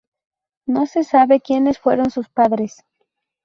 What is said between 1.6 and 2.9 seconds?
fueron sus padres.